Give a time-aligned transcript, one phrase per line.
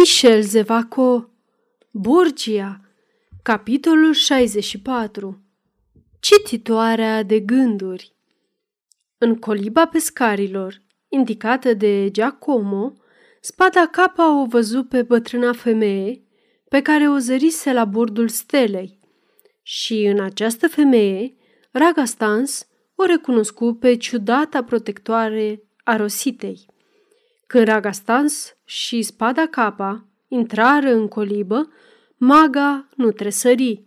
[0.00, 1.30] Michel Zevaco
[1.90, 2.80] Borgia
[3.42, 5.42] Capitolul 64
[6.20, 8.12] Cititoarea de gânduri
[9.18, 12.92] În coliba pescarilor, indicată de Giacomo,
[13.40, 16.22] spada capa o văzut pe bătrâna femeie
[16.68, 18.98] pe care o zărise la bordul stelei
[19.62, 21.36] și în această femeie,
[21.72, 26.66] Raga Stans o recunoscu pe ciudata protectoare a Rositei.
[27.50, 31.68] Când Ragastans și spada capa intrară în colibă,
[32.16, 33.84] maga nu tresări.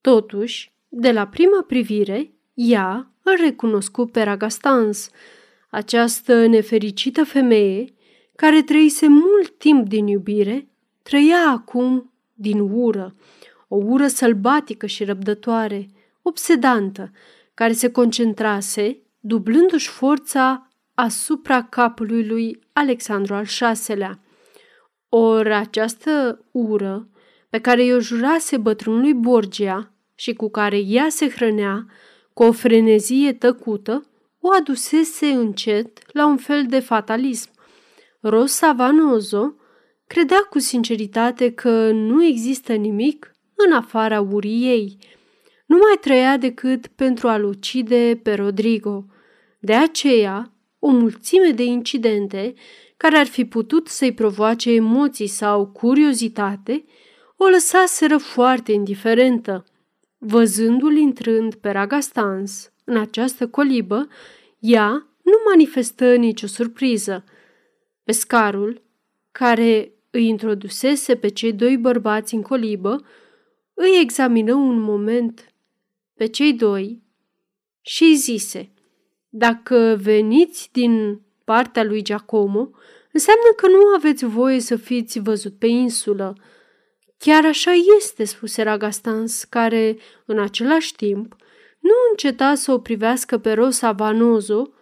[0.00, 5.10] Totuși, de la prima privire, ea îl recunoscu pe Ragastans,
[5.70, 7.94] această nefericită femeie
[8.36, 10.68] care trăise mult timp din iubire,
[11.02, 13.14] trăia acum din ură,
[13.68, 15.88] o ură sălbatică și răbdătoare,
[16.22, 17.10] obsedantă,
[17.54, 20.67] care se concentrase, dublându-și forța
[21.00, 23.44] asupra capului lui Alexandru al
[23.86, 24.20] VI-lea.
[25.08, 27.08] Ori această ură
[27.50, 31.86] pe care i-o jurase bătrânului Borgia și cu care ea se hrănea
[32.32, 34.06] cu o frenezie tăcută,
[34.40, 37.50] o adusese încet la un fel de fatalism.
[38.20, 39.54] Rosa Vanozo
[40.06, 44.98] credea cu sinceritate că nu există nimic în afara urii ei.
[45.66, 49.04] Nu mai trăia decât pentru a-l ucide pe Rodrigo.
[49.60, 52.54] De aceea, o mulțime de incidente
[52.96, 56.84] care ar fi putut să-i provoace emoții sau curiozitate,
[57.36, 59.64] o lăsaseră foarte indiferentă.
[60.18, 64.08] Văzându-l intrând pe Ragastans în această colibă,
[64.58, 64.90] ea
[65.22, 67.24] nu manifestă nicio surpriză.
[68.04, 68.82] Pescarul,
[69.32, 73.04] care îi introdusese pe cei doi bărbați în colibă,
[73.74, 75.52] îi examină un moment
[76.14, 77.02] pe cei doi
[77.80, 78.72] și îi zise–
[79.28, 82.70] dacă veniți din partea lui Giacomo,
[83.12, 86.36] înseamnă că nu aveți voie să fiți văzut pe insulă.
[87.18, 91.36] Chiar așa este, spuse Ragastans, care, în același timp,
[91.78, 94.72] nu înceta să o privească pe Rosa Vanozo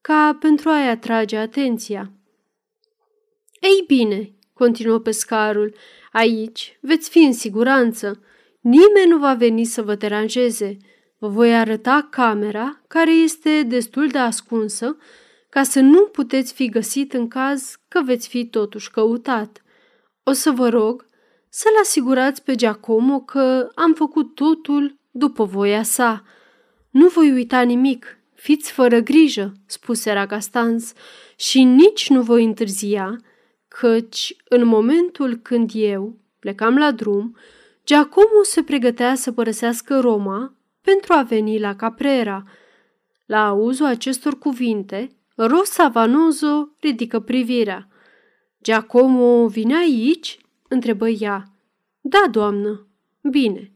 [0.00, 2.12] ca pentru a-i atrage atenția.
[3.60, 5.74] Ei bine, continuă pescarul,
[6.12, 8.20] aici veți fi în siguranță.
[8.60, 10.76] Nimeni nu va veni să vă deranjeze.
[11.18, 14.96] Vă voi arăta camera, care este destul de ascunsă,
[15.48, 19.62] ca să nu puteți fi găsit în caz că veți fi totuși căutat.
[20.22, 21.06] O să vă rog
[21.48, 26.22] să-l asigurați pe Giacomo că am făcut totul după voia sa.
[26.90, 30.92] Nu voi uita nimic, fiți fără grijă, spuse Ragastans,
[31.36, 33.16] și nici nu voi întârzia,
[33.68, 37.36] căci în momentul când eu plecam la drum,
[37.84, 40.55] Giacomo se pregătea să părăsească Roma
[40.86, 42.44] pentru a veni la Caprera.
[43.26, 47.88] La auzul acestor cuvinte, Rosa Vanozo ridică privirea.
[48.62, 50.38] Giacomo vine aici?"
[50.68, 51.42] întrebă ea.
[52.00, 52.86] Da, doamnă.
[53.30, 53.72] Bine.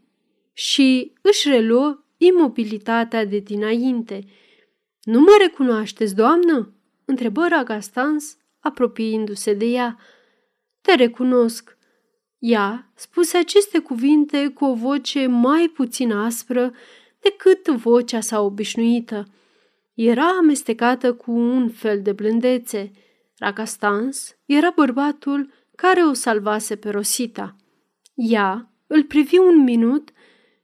[0.53, 4.25] Și își reluă imobilitatea de dinainte.
[5.03, 9.99] Nu mă recunoașteți, doamnă?" întrebă Ragastans, apropiindu-se de ea.
[10.81, 11.76] Te recunosc.
[12.38, 16.72] Ea spuse aceste cuvinte cu o voce mai puțin aspră
[17.20, 19.26] decât vocea sa obișnuită.
[19.94, 22.92] Era amestecată cu un fel de blândețe.
[23.38, 27.56] Ragastans era bărbatul care o salvase pe Rosita.
[28.14, 30.10] Ea îl privi un minut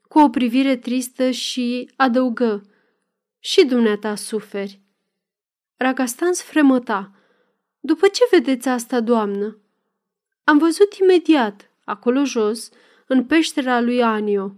[0.09, 2.63] cu o privire tristă și adăugă,
[3.39, 4.81] și dumneata suferi.
[5.77, 7.13] Ragastans fremăta.
[7.81, 9.59] După ce vedeți asta, doamnă?
[10.45, 12.71] Am văzut imediat, acolo jos,
[13.07, 14.57] în peștera lui Anio,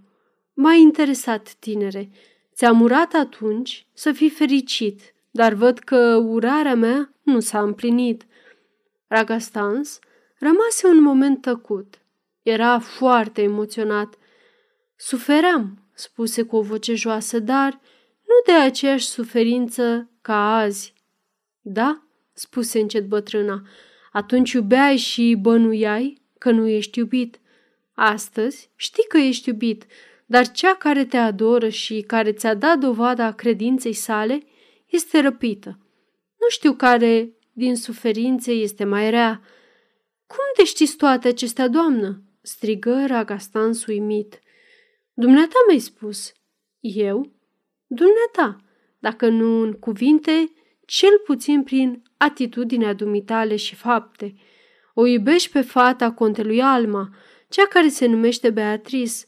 [0.61, 2.11] M-a interesat, tinere.
[2.55, 8.27] Ți-am urat atunci să fii fericit, dar văd că urarea mea nu s-a împlinit.
[9.07, 9.99] Ragastans
[10.39, 11.99] rămase un moment tăcut.
[12.43, 14.15] Era foarte emoționat.
[14.97, 17.81] Suferam, spuse cu o voce joasă, dar
[18.27, 20.95] nu de aceeași suferință ca azi.
[21.61, 22.03] Da,
[22.33, 23.63] spuse încet bătrâna,
[24.13, 27.41] atunci iubeai și bănuiai că nu ești iubit.
[27.95, 29.87] Astăzi știi că ești iubit,
[30.31, 34.43] dar cea care te adoră și care ți-a dat dovada credinței sale
[34.87, 35.69] este răpită.
[36.41, 39.41] Nu știu care din suferințe este mai rea.
[40.27, 44.41] Cum de știți toate acestea, doamnă?" strigă Ragastan suimit.
[45.13, 46.33] Dumneata mi-ai spus.
[46.81, 47.33] Eu?
[47.87, 48.65] Dumneata,
[48.99, 50.53] dacă nu în cuvinte,
[50.87, 54.35] cel puțin prin atitudinea dumitale și fapte.
[54.95, 57.09] O iubești pe fata contelui Alma,
[57.49, 59.25] cea care se numește Beatrice,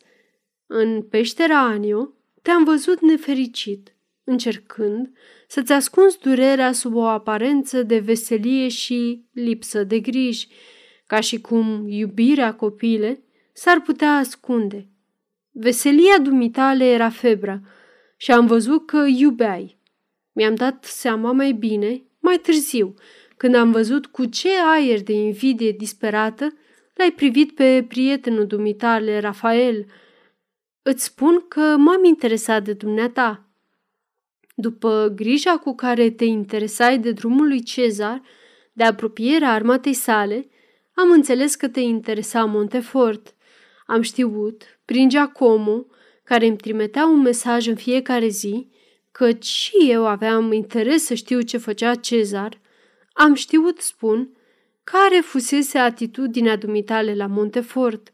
[0.72, 2.12] în peștera Anio
[2.42, 3.94] te-am văzut nefericit,
[4.24, 5.10] încercând
[5.46, 10.48] să-ți ascunzi durerea sub o aparență de veselie și lipsă de griji,
[11.06, 13.22] ca și cum iubirea copile
[13.52, 14.88] s-ar putea ascunde.
[15.50, 17.60] Veselia dumitale era febră
[18.16, 19.78] și am văzut că iubeai.
[20.32, 22.94] Mi-am dat seama mai bine, mai târziu,
[23.36, 26.54] când am văzut cu ce aer de invidie disperată
[26.94, 29.86] l-ai privit pe prietenul dumitale, Rafael.
[30.82, 33.48] Îți spun că m-am interesat de dumneata.
[34.54, 38.22] După grija cu care te interesai de drumul lui Cezar,
[38.72, 40.48] de apropierea armatei sale,
[40.94, 43.34] am înțeles că te interesa Montefort.
[43.86, 45.86] Am știut, prin Giacomo,
[46.24, 48.70] care îmi trimitea un mesaj în fiecare zi,
[49.10, 52.60] că și eu aveam interes să știu ce făcea Cezar,
[53.12, 54.36] am știut, spun,
[54.84, 58.10] care fusese atitudinea dumitale la Montefort.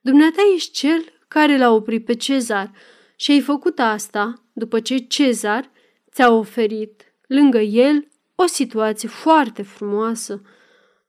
[0.00, 2.72] Dumneata ești cel care l-a oprit pe Cezar
[3.16, 5.70] și ai făcut asta după ce Cezar
[6.10, 10.42] ți-a oferit, lângă el, o situație foarte frumoasă.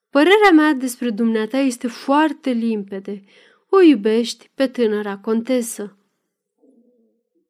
[0.10, 3.24] Părerea mea despre dumneata este foarte limpede.
[3.70, 5.98] O iubești pe tânăra contesă.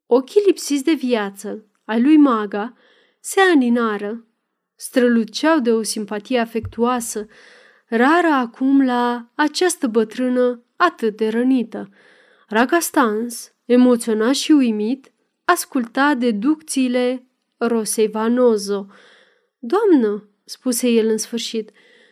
[0.06, 2.74] Ochii lipsiți de viață ai lui Maga
[3.20, 4.25] se aninară,
[4.75, 7.28] străluceau de o simpatie afectuoasă,
[7.88, 11.90] rară acum la această bătrână atât de rănită.
[12.54, 15.12] Ragastans, emoționat și uimit,
[15.46, 17.28] asculta deducțiile
[17.58, 18.88] Rosei Vanozo.
[19.60, 21.72] Doamnă, spuse el în sfârșit,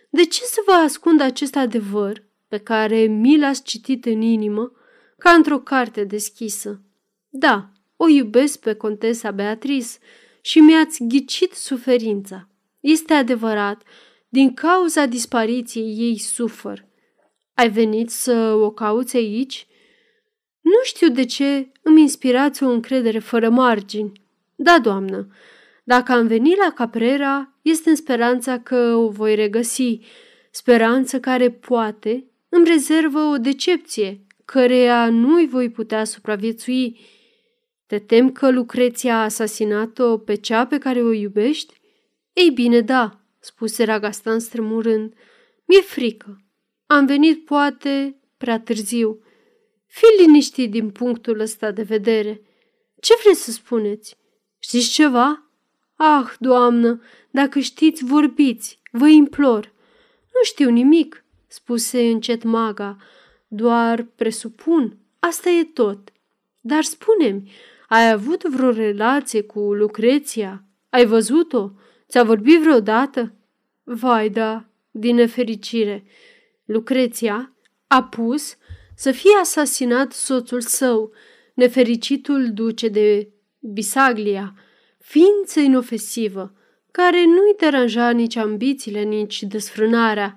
[0.10, 4.72] de ce să vă ascund acest adevăr pe care mi l-ați citit în inimă
[5.18, 6.82] ca într-o carte deschisă?
[7.30, 9.90] Da, o iubesc pe contesa Beatrice
[10.42, 12.48] și mi-ați ghicit suferința.
[12.80, 13.84] Este adevărat,
[14.30, 16.86] din cauza dispariției ei sufăr.
[17.54, 19.66] Ai venit să o cauți aici?
[20.62, 24.12] Nu știu de ce îmi inspirați o încredere fără margini.
[24.56, 25.28] Da, doamnă,
[25.84, 30.00] dacă am venit la Caprera, este în speranța că o voi regăsi,
[30.52, 37.00] speranță care poate îmi rezervă o decepție, căreia nu-i voi putea supraviețui.
[37.86, 41.74] Te tem că Lucreția a asasinat-o pe cea pe care o iubești?
[42.34, 45.14] Ei bine, da, spuse Ragastan strămurând.
[45.66, 46.46] Mi-e frică.
[46.86, 49.20] Am venit poate prea târziu.
[49.92, 52.42] Fii liniștit din punctul ăsta de vedere.
[53.00, 54.18] Ce vreți să spuneți?
[54.60, 55.44] Știți ceva?
[55.96, 57.02] Ah, doamnă,
[57.32, 59.74] dacă știți, vorbiți, vă implor.
[60.34, 62.98] Nu știu nimic, spuse încet maga,
[63.48, 66.12] doar presupun, asta e tot.
[66.62, 67.52] Dar spune-mi,
[67.88, 70.64] ai avut vreo relație cu Lucreția?
[70.90, 71.72] Ai văzut-o?
[72.10, 73.34] Ți-a vorbit vreodată?
[73.84, 76.04] Vai, da, din nefericire.
[76.66, 77.56] Lucreția
[77.88, 78.58] a pus
[79.02, 81.12] să fie asasinat soțul său,
[81.54, 84.54] nefericitul duce de Bisaglia,
[84.98, 86.54] ființă inofensivă,
[86.92, 90.36] care nu-i deranja nici ambițiile, nici desfrânarea,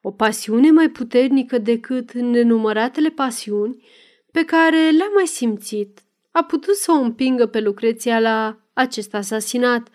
[0.00, 3.84] o pasiune mai puternică decât nenumăratele pasiuni
[4.30, 9.88] pe care le-a mai simțit, a putut să o împingă pe Lucreția la acest asasinat.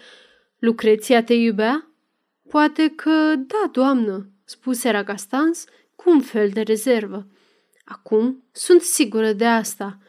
[0.60, 1.88] Lucreția te iubea?
[2.50, 5.66] Poate că da, doamnă, spuse Ragastans
[5.96, 7.28] cu un fel de rezervă.
[7.84, 10.00] Acum sunt sigură de asta.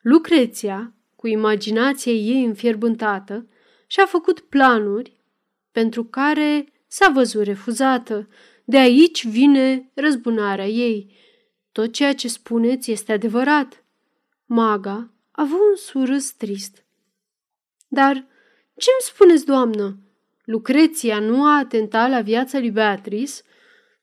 [0.00, 3.46] Lucreția, cu imaginația ei înfierbântată,
[3.86, 5.20] și-a făcut planuri
[5.72, 8.28] pentru care s-a văzut refuzată.
[8.64, 11.16] De aici vine răzbunarea ei.
[11.72, 13.84] Tot ceea ce spuneți este adevărat.
[14.46, 16.84] Maga a avut un surâs trist.
[17.88, 18.12] Dar
[18.76, 19.96] ce-mi spuneți, doamnă?
[20.44, 23.32] Lucreția nu a atentat la viața lui Beatrice?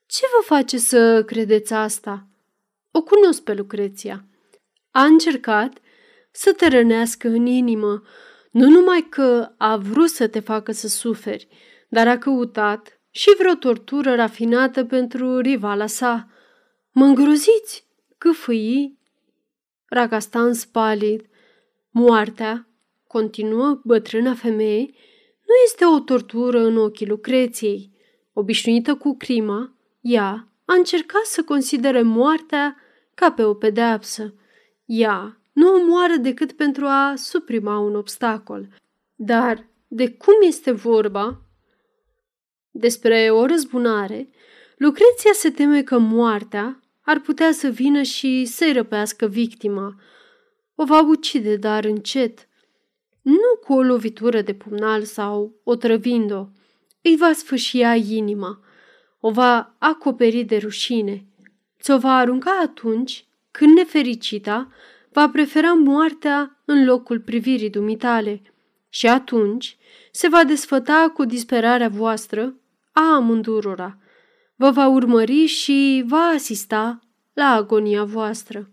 [0.06, 2.26] Ce vă face să credeți asta?
[2.92, 4.24] O cunosc pe Lucreția.
[4.90, 5.78] A încercat
[6.30, 8.02] să te rănească în inimă,
[8.50, 11.48] nu numai că a vrut să te facă să suferi,
[11.88, 16.28] dar a căutat și vreo tortură rafinată pentru rivala sa.
[16.90, 17.86] Mă îngroziți,
[18.18, 18.98] câfâi,
[19.92, 21.26] Ragastan spalid.
[21.90, 22.68] Moartea,
[23.06, 24.90] continuă bătrâna femeie,
[25.46, 27.90] nu este o tortură în ochii Lucreției.
[28.32, 32.76] Obișnuită cu crima, ea a încercat să considere moartea
[33.14, 34.34] ca pe o pedeapsă.
[34.84, 38.68] Ea nu omoară decât pentru a suprima un obstacol.
[39.14, 41.42] Dar de cum este vorba
[42.70, 44.30] despre o răzbunare,
[44.76, 50.00] Lucreția se teme că moartea ar putea să vină și să-i răpească victima.
[50.74, 52.48] O va ucide, dar încet.
[53.22, 56.46] Nu cu o lovitură de pumnal sau o trăvind-o.
[57.02, 58.60] Îi va sfâșia inima.
[59.24, 61.24] O va acoperi de rușine.
[61.80, 64.68] Ți-o va arunca atunci când nefericita
[65.12, 68.42] va prefera moartea în locul privirii dumitale
[68.88, 69.76] și atunci
[70.10, 72.54] se va desfăta cu disperarea voastră
[72.92, 73.98] a amândurora.
[74.56, 77.00] vă va urmări și va asista
[77.32, 78.70] la agonia voastră.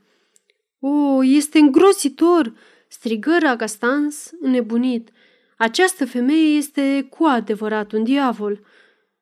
[0.79, 2.53] O, este îngrozitor!"
[2.87, 5.09] strigă Ragastans înnebunit.
[5.57, 8.59] Această femeie este cu adevărat un diavol.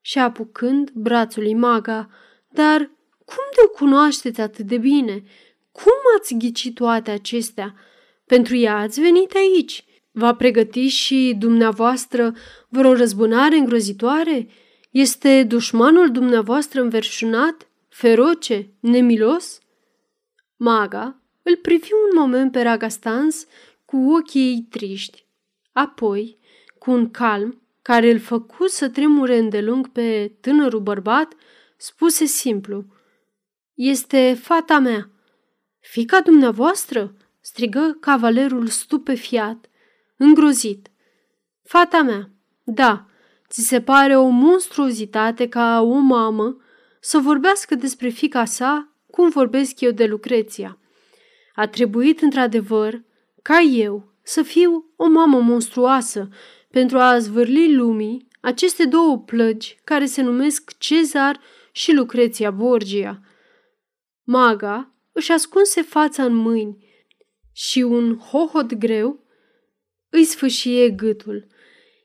[0.08, 2.08] Și apucând brațul lui Maga,
[2.48, 2.78] dar
[3.24, 5.22] cum de o cunoașteți atât de bine?
[5.72, 7.74] Cum ați ghicit toate acestea?
[8.26, 9.84] Pentru ea ați venit aici.
[10.10, 12.34] Va pregăti și dumneavoastră
[12.68, 14.48] vreo răzbunare îngrozitoare?
[14.90, 19.60] Este dușmanul dumneavoastră înverșunat, feroce, nemilos?
[20.56, 23.46] Maga îl privi un moment pe Ragastans
[23.84, 25.26] cu ochii ei triști.
[25.72, 26.38] Apoi,
[26.78, 31.32] cu un calm care îl făcu să tremure îndelung pe tânărul bărbat,
[31.76, 32.84] spuse simplu,
[33.74, 35.10] Este fata mea."
[35.80, 39.66] Fica dumneavoastră?" strigă cavalerul stupefiat,
[40.16, 40.90] îngrozit.
[41.64, 42.30] Fata mea,
[42.64, 43.06] da,
[43.48, 46.56] ți se pare o monstruozitate ca o mamă
[47.00, 50.78] să vorbească despre fica sa cum vorbesc eu de Lucreția.
[51.54, 53.02] A trebuit într-adevăr
[53.42, 56.28] ca eu să fiu o mamă monstruoasă
[56.70, 61.40] pentru a zvârli lumii aceste două plăgi care se numesc Cezar
[61.72, 63.20] și Lucreția Borgia.
[64.24, 66.86] Maga își ascunse fața în mâini
[67.52, 69.24] și un hohot greu
[70.10, 71.46] îi sfâșie gâtul.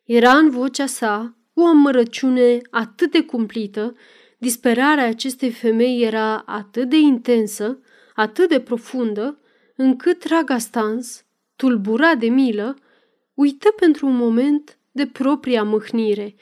[0.03, 3.95] Era în vocea sa o amărăciune atât de cumplită,
[4.37, 7.79] disperarea acestei femei era atât de intensă,
[8.15, 9.39] atât de profundă,
[9.75, 12.75] încât Ragastans, tulburat de milă,
[13.33, 16.35] uită pentru un moment de propria mâhnire.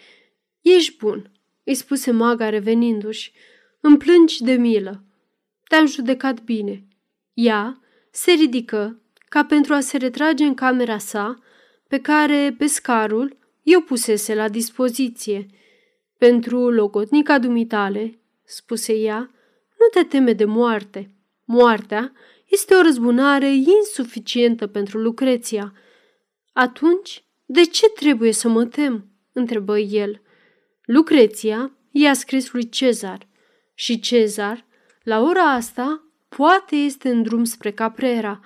[0.61, 1.31] Ești bun,
[1.63, 3.31] îi spuse maga revenindu-și.
[3.79, 5.03] Îmi plângi de milă.
[5.67, 6.83] Te-am judecat bine.
[7.33, 7.81] Ea
[8.11, 11.39] se ridică ca pentru a se retrage în camera sa,
[11.87, 15.45] pe care pescarul eu pusese la dispoziție.
[16.17, 19.31] Pentru logotnica dumitale, spuse ea,
[19.79, 21.15] nu te teme de moarte.
[21.45, 22.11] Moartea
[22.47, 25.73] este o răzbunare insuficientă pentru Lucreția.
[26.53, 29.05] Atunci, de ce trebuie să mă tem?
[29.33, 30.21] întrebă el.
[30.85, 33.27] Lucreția i-a scris lui Cezar
[33.73, 34.65] și Cezar,
[35.03, 38.39] la ora asta, poate este în drum spre Caprera.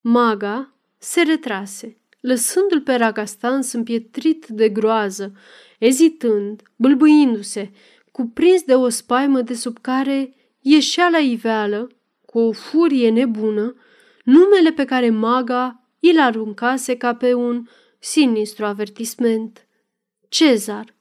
[0.00, 5.32] Maga se retrase, lăsându-l pe Ragastans împietrit de groază,
[5.78, 7.72] ezitând, bâlbâindu-se,
[8.12, 11.90] cuprins de o spaimă de sub care ieșea la iveală
[12.26, 13.74] cu o furie nebună,
[14.24, 17.66] numele pe care maga îl aruncase ca pe un
[17.98, 19.66] sinistru avertisment.
[20.28, 20.94] Cezar.